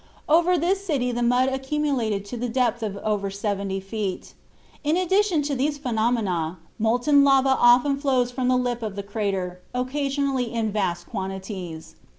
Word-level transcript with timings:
Over 0.27 0.57
this 0.57 0.83
city 0.83 1.11
the 1.11 1.21
mud 1.21 1.49
accumulated 1.49 2.25
to 2.25 2.35
the 2.35 2.49
depth 2.49 2.81
of 2.81 2.97
over 3.03 3.29
70 3.29 3.79
feet. 3.81 4.33
In 4.83 4.97
addition 4.97 5.43
to 5.43 5.53
these 5.53 5.77
phenomena, 5.77 6.57
molten 6.79 7.23
lava 7.23 7.55
often 7.59 7.97
flows 7.97 8.31
from 8.31 8.47
the 8.47 8.57
lip 8.57 8.81
of 8.81 8.95
the 8.95 9.03
crater, 9.03 9.59
occasionally 9.75 10.51
in 10.51 10.71
vast 10.71 11.05
quantities. 11.05 11.97